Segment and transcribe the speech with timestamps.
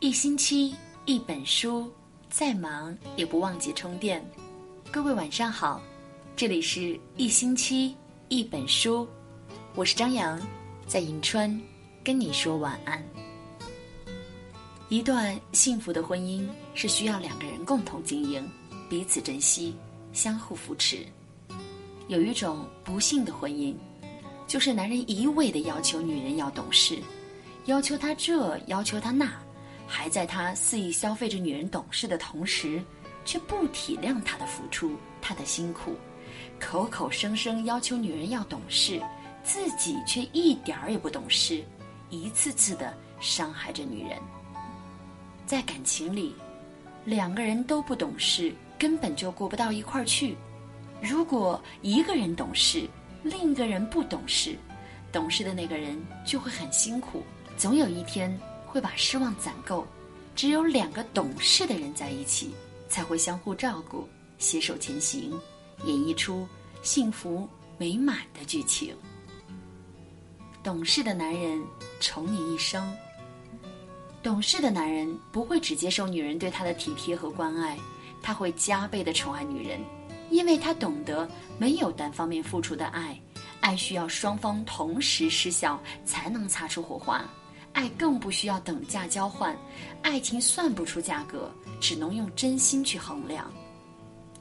[0.00, 1.92] 一星期一本书，
[2.30, 4.24] 再忙也不忘记充电。
[4.92, 5.82] 各位晚上好，
[6.36, 7.96] 这里是一星期
[8.28, 9.08] 一本书，
[9.74, 10.40] 我是张扬，
[10.86, 11.60] 在银川
[12.04, 13.04] 跟你说晚安。
[14.88, 18.48] 一段幸福的婚姻是需要两个人共同经营，
[18.88, 19.74] 彼此珍惜，
[20.12, 21.04] 相互扶持。
[22.06, 23.74] 有一种不幸的婚姻，
[24.46, 27.00] 就是男人一味的要求女人要懂事，
[27.64, 29.28] 要求她这，要求她那，
[29.88, 32.80] 还在他肆意消费着女人懂事的同时，
[33.24, 35.96] 却不体谅她的付出，她的辛苦，
[36.60, 39.02] 口口声声要求女人要懂事，
[39.42, 41.64] 自己却一点儿也不懂事，
[42.10, 44.18] 一次次的伤害着女人。
[45.46, 46.34] 在感情里，
[47.06, 50.36] 两个人都不懂事，根本就过不到一块儿去。
[51.00, 52.86] 如果一个人懂事，
[53.22, 54.56] 另一个人不懂事，
[55.10, 57.22] 懂事的那个人就会很辛苦，
[57.56, 59.86] 总有一天会把失望攒够。
[60.36, 62.54] 只有两个懂事的人在一起，
[62.88, 65.32] 才会相互照顾，携手前行，
[65.84, 66.46] 演绎出
[66.80, 68.94] 幸福美满的剧情。
[70.62, 71.60] 懂事的男人
[71.98, 72.96] 宠你一生。
[74.22, 77.76] 懂事的男人不会只接受女人对他的体贴和关爱，
[78.22, 79.80] 他会加倍的宠爱女人。
[80.30, 83.18] 因为他懂得，没有单方面付出的爱，
[83.60, 87.24] 爱需要双方同时失效才能擦出火花，
[87.78, 89.56] 爱更不需要等价交换，
[90.02, 91.48] 爱情算不出价格，
[91.80, 93.48] 只能用真心去衡量。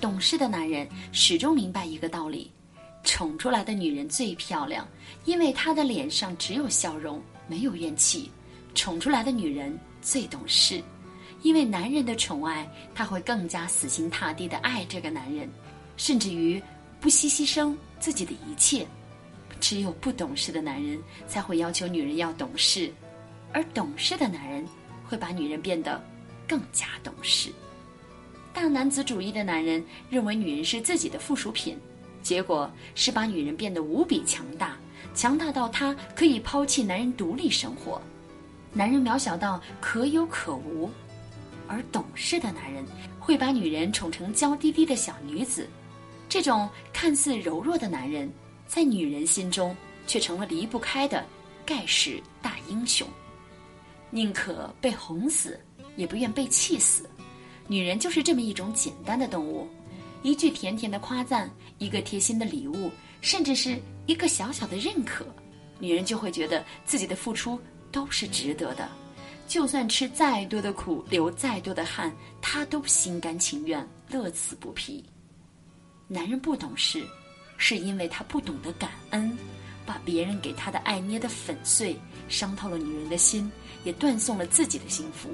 [0.00, 2.48] 懂事的男人始终明白一个道理：
[3.02, 4.86] 宠出来的女人最漂亮，
[5.24, 8.30] 因为她的脸上只有笑容，没有怨气；
[8.72, 10.80] 宠出来的女人最懂事，
[11.42, 15.50] 因为男人的宠爱，她会更加死心塌地的爱这个男人。
[15.96, 16.62] 甚至于
[17.00, 18.86] 不惜牺牲自己的一切，
[19.58, 20.96] 只有不懂事的男人
[21.26, 22.92] 才会要求女人要懂事，
[23.54, 24.66] 而懂事的男人
[25.08, 26.02] 会把女人变得
[26.46, 27.50] 更加懂事。
[28.52, 31.78] 大男子主义的男人认为女人是自己的附属品，
[32.20, 34.76] 结果是把女人变得无比强大，
[35.14, 38.02] 强大到他可以抛弃男人独立生活，
[38.72, 40.90] 男人渺小到可有可无，
[41.68, 42.84] 而懂事的男人
[43.20, 45.68] 会把女人宠成娇滴滴的小女子。
[46.28, 48.28] 这种看似柔弱的男人，
[48.66, 49.76] 在女人心中
[50.08, 51.24] 却成了离不开的
[51.64, 53.06] 盖世大英雄。
[54.14, 55.58] 宁可被哄死，
[55.96, 57.04] 也不愿被气死。
[57.66, 59.68] 女人就是这么一种简单的动物。
[60.22, 63.76] 一句甜甜的夸赞，一个贴心的礼物，甚至是
[64.06, 65.26] 一个小小的认可，
[65.80, 67.60] 女人就会觉得自己的付出
[67.90, 68.88] 都是值得的。
[69.48, 75.04] 就算吃再多的苦，流再多的汗，她都心甘情愿，乐此不疲。
[76.06, 77.04] 男人不懂事，
[77.56, 79.36] 是因为他不懂得感恩，
[79.84, 81.98] 把别人给他的爱捏得粉碎，
[82.28, 83.50] 伤透了女人的心，
[83.84, 85.30] 也断送了自己的幸福。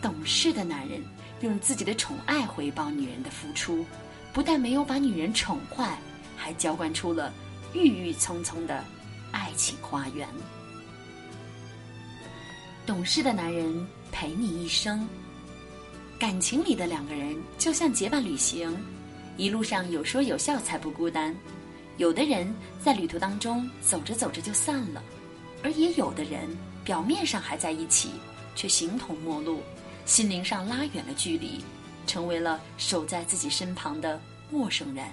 [0.00, 1.02] 懂事的男人
[1.40, 3.84] 用自己的宠爱回报女人的付出，
[4.32, 5.98] 不但没有把女人宠坏，
[6.36, 7.32] 还浇灌出了
[7.72, 8.84] 郁郁葱葱的
[9.30, 10.28] 爱情花园。
[12.84, 15.08] 懂事的男人陪你一生，
[16.18, 18.76] 感情里的两个人就像结伴旅行。
[19.36, 21.34] 一路上有说有笑才不孤单，
[21.96, 25.02] 有的人在旅途当中走着走着就散了，
[25.62, 26.48] 而也有的人
[26.84, 28.10] 表面上还在一起，
[28.54, 29.60] 却形同陌路，
[30.04, 31.62] 心灵上拉远了距离，
[32.06, 35.06] 成为了守在自己身旁的陌生人。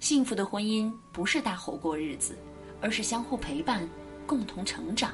[0.00, 2.38] 幸福的婚姻不是大吼过日子，
[2.80, 3.88] 而是相互陪伴，
[4.26, 5.12] 共同成长。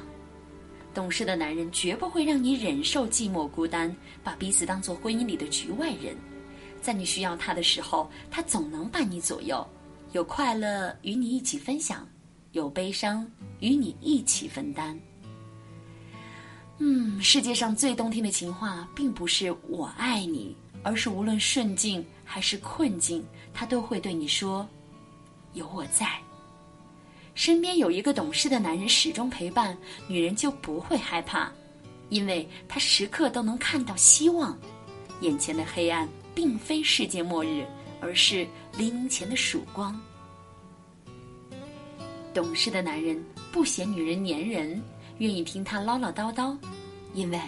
[0.93, 3.93] 懂事的男人绝不会让你忍受寂寞孤单，
[4.23, 6.15] 把彼此当做婚姻里的局外人。
[6.81, 9.67] 在你需要他的时候，他总能伴你左右，
[10.11, 12.07] 有快乐与你一起分享，
[12.55, 13.29] 有悲伤
[13.59, 14.97] 与你一起分担。
[16.77, 23.21] 嗯，世界上最动听的情话，并不是我爱你，而是无论顺境还是困境，
[23.53, 24.65] 他都会对你说
[25.51, 26.07] ：“有我在。”
[27.35, 29.77] 身边有一个懂事的男人始终陪伴，
[30.07, 31.51] 女人就不会害怕，
[32.07, 34.57] 因为他时刻都能看到希望，
[35.19, 36.07] 眼前的黑暗。
[36.33, 37.65] 并非世界末日，
[38.01, 38.45] 而是
[38.77, 39.97] 黎明前的曙光。
[42.35, 43.17] 懂事的男人
[43.49, 44.83] 不嫌女人粘人，
[45.19, 46.53] 愿意听她唠唠叨叨，
[47.13, 47.39] 因为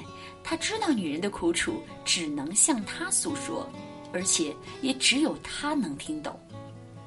[0.42, 3.70] 他知道女人的苦楚只能向他诉说，
[4.14, 6.40] 而且也只有他能听懂。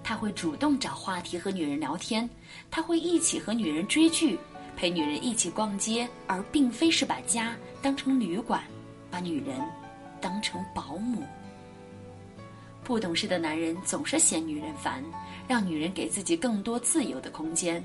[0.05, 2.29] 他会主动找话题和女人聊天，
[2.71, 4.39] 他会一起和女人追剧，
[4.77, 8.63] 陪女人一起逛街，而并非是把家当成旅馆，
[9.11, 9.59] 把女人
[10.21, 11.23] 当成保姆。
[12.85, 15.03] 不懂事的男人总是嫌女人烦，
[15.51, 17.85] 让女人给自己更多自由的空间，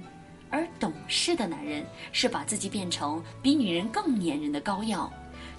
[0.51, 5.11] 而懂事的男人是把自己变成比女人更粘人的膏药。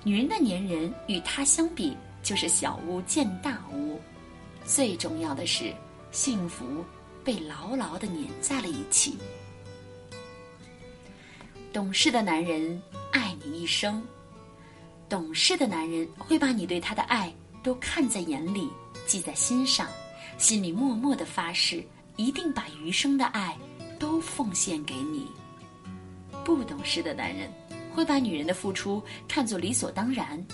[0.05, 4.01] 女人的粘人与他相比，就是小巫见大巫。
[4.65, 5.75] 最重要的是，
[6.13, 6.85] 幸福
[7.25, 9.19] 被牢牢的粘在了一起。
[11.73, 12.81] 懂事的男人
[13.11, 14.01] 爱你一生，
[15.09, 18.71] 懂事的男人会把你对他的爱都看在眼里，
[19.09, 19.89] 记在心上，
[20.39, 21.85] 心里默默的发誓，
[22.17, 23.57] 一定把余生的爱
[23.99, 25.27] 都奉献给你。
[26.45, 27.51] 不懂事的男人
[27.95, 30.45] 会把女人的付出看作理所当然，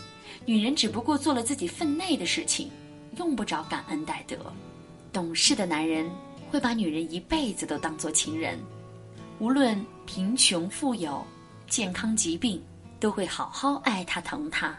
[0.44, 2.70] 女人只不过做了自己分内的事情，
[3.16, 4.36] 用不着感恩戴德。
[5.12, 6.10] 懂事的男人
[6.50, 8.58] 会把女人一辈子都当做情人。
[9.38, 11.24] 无论贫穷富有、
[11.68, 12.62] 健康疾病，
[13.00, 14.74] 都会好好爱她、疼她，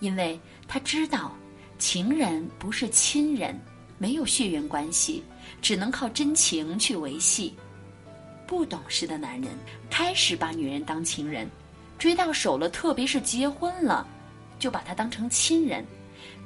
[0.00, 1.32] 因为他知道，
[1.78, 3.58] 情人不是亲人，
[3.98, 5.22] 没有血缘关系，
[5.62, 7.54] 只能靠真情去维系。
[8.46, 9.50] 不懂事的男人
[9.90, 11.48] 开始把女人当情人，
[11.98, 14.06] 追到手了，特别是结婚了，
[14.58, 15.84] 就把她当成亲人，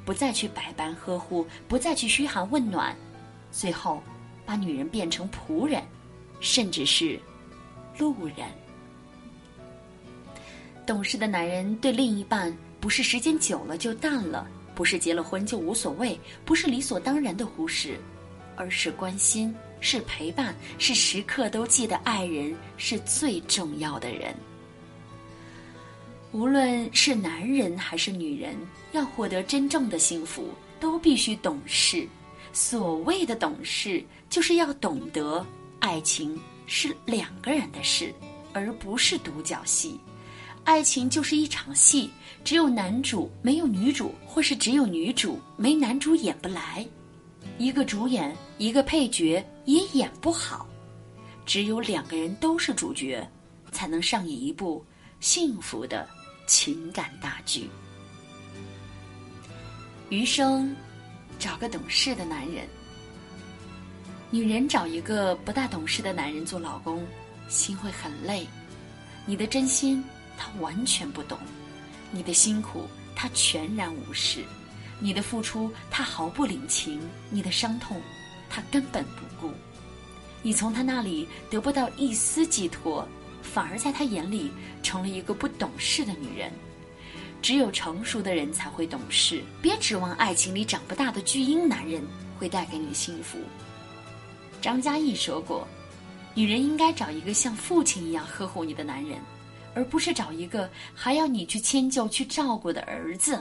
[0.05, 2.95] 不再去百般呵护，不再去嘘寒问暖，
[3.51, 4.01] 最后
[4.45, 5.83] 把女人变成仆人，
[6.39, 7.19] 甚至是。
[7.97, 8.45] 路人，
[10.85, 14.45] 懂事的男人对另一半不是时间久了就淡了，
[14.75, 17.97] 不是结了婚就无所谓，不是理所当然的忽视，
[18.55, 24.35] 而是关心，是陪伴，是时刻都记得爱人是最重要的人。
[26.31, 28.55] 无论是男人还是女人，
[28.91, 30.49] 要获得真正的幸福，
[30.79, 32.07] 都必须懂事。
[32.51, 35.45] 所谓的懂事，就是要懂得
[35.79, 36.39] 爱情。
[36.67, 38.11] 是两个人的事，
[38.51, 39.99] 而不是独角戏。
[40.63, 42.09] 爱情就是一场戏，
[42.43, 46.83] 只有男主没有女主，或是只有女主没男主演不来。
[47.57, 50.67] 一个主演，一个配角也演不好。
[51.45, 53.25] 只有两个人都是主角，
[53.71, 54.83] 才能上演一部
[55.19, 56.07] 幸福的
[56.47, 57.69] 情感大剧。
[60.09, 60.75] 余生，
[61.39, 62.67] 找个懂事的男人。
[64.31, 67.05] 女人找一个不大懂事的男人做老公，
[67.47, 68.45] 心会很累。
[69.25, 70.03] 你的真心
[70.37, 71.37] 他完全不懂，
[72.11, 74.43] 你的辛苦他全然无视，
[74.99, 78.01] 你的付出他毫不领情，你的伤痛
[78.49, 79.53] 他根本不顾。
[80.41, 83.07] 你从他那里得不到一丝寄托，
[83.41, 84.51] 反而在他眼里
[84.83, 86.51] 成了一个不懂事的女人。
[87.41, 92.01] 只有成熟的人才会懂事，别指望爱情里长不大的巨婴男人
[92.39, 93.37] 会带给你幸福。
[94.61, 95.67] 张嘉译说过
[96.33, 99.19] ：“女人应该找一个像父亲一样呵护你的男人，
[99.75, 103.39] 而不是找一个还要你去迁就、去照顾的儿子。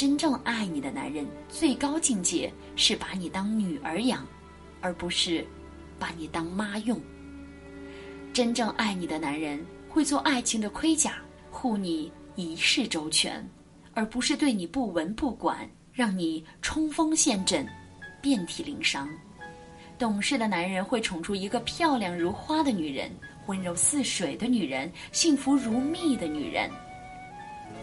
[0.00, 4.26] 真正爱你的男人，最高境界是把你当女儿养，
[4.80, 5.46] 而不是
[5.98, 6.98] 把你当妈用。
[8.32, 11.16] 真正爱你的男人，会做爱情的盔甲，
[11.50, 13.46] 护你一世周全，
[13.92, 17.68] 而不是对你不闻不管，让你冲锋陷阵，
[18.22, 19.06] 遍体鳞伤。”
[20.00, 23.10] 懂事的男人会宠出一个漂亮如花的女人，
[23.48, 26.70] 温柔似水的女人，幸福如蜜的女人。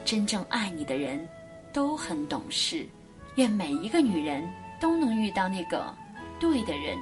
[0.04, 1.28] 真正爱你的人，
[1.78, 2.90] 都很懂事。
[3.36, 5.96] 愿每一个女人都能遇到那个
[6.40, 6.98] 对的人，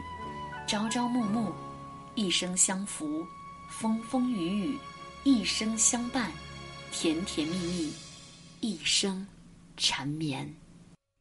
[0.67, 1.49] 朝朝暮暮，
[2.13, 3.25] 一生相扶，
[3.69, 4.77] 风风雨雨，
[5.23, 6.29] 一生相伴，
[6.91, 7.93] 甜甜蜜蜜，
[8.59, 9.25] 一生
[9.77, 10.53] 缠绵。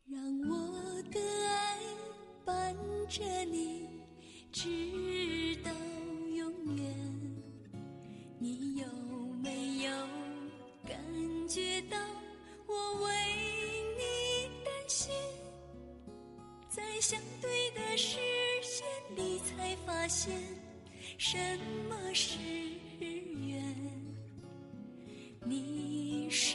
[0.04, 1.78] 让我的爱
[2.44, 2.74] 伴
[3.08, 3.86] 着你。
[4.50, 4.68] 直
[16.94, 18.18] 在相对的视
[18.62, 18.86] 线
[19.16, 20.32] 里，才发现
[21.18, 21.36] 什
[21.88, 22.38] 么是
[23.48, 23.76] 缘。
[25.44, 26.54] 你是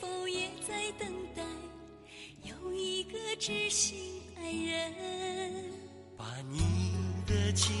[0.00, 1.44] 否也在等待
[2.42, 4.94] 有一个知心爱人？
[6.16, 6.58] 把你。
[7.28, 7.76] 的情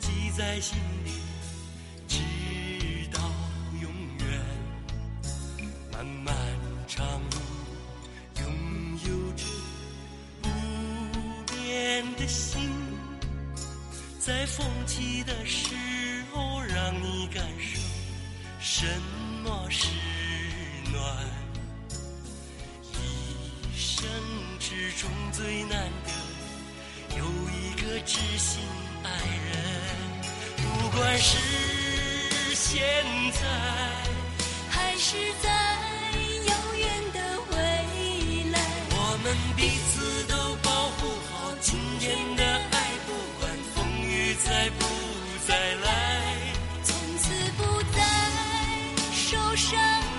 [0.00, 1.10] 记在心里，
[24.96, 28.62] 中最难得有一个知心
[29.02, 29.54] 爱人
[30.56, 31.36] 不管是
[32.54, 32.82] 现
[33.32, 33.40] 在
[34.70, 35.50] 还是在
[36.46, 37.20] 遥远的
[37.50, 38.60] 未来
[38.90, 44.86] 我们彼此都保护好今天的爱不管风雨再不
[45.46, 46.54] 再来。
[46.84, 48.00] 从此不再
[49.12, 50.13] 受伤。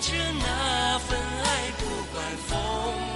[0.00, 3.09] 着那份爱不管风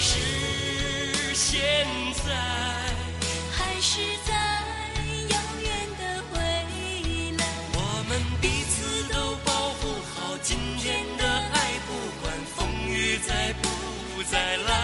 [0.00, 1.58] 是现
[2.24, 2.32] 在
[3.50, 4.32] 还是在
[5.28, 6.02] 遥远的
[6.34, 6.38] 未
[7.36, 7.44] 来？
[7.74, 7.76] 我
[8.08, 8.76] 们彼此
[9.12, 9.14] 都
[9.44, 9.82] 保护
[10.14, 11.88] 好今天的爱不
[12.22, 12.56] 管风
[12.88, 13.68] 雨再不
[14.30, 14.77] 再来。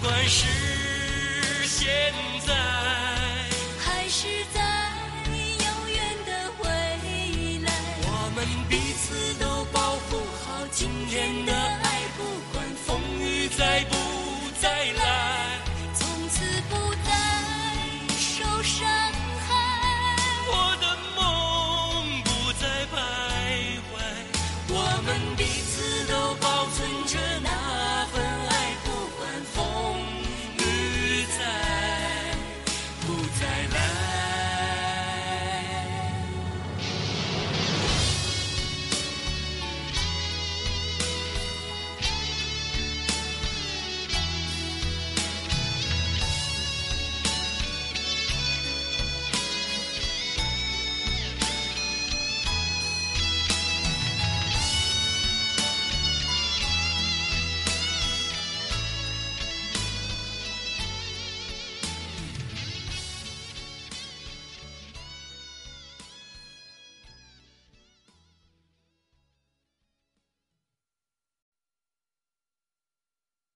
[0.00, 0.67] 不管是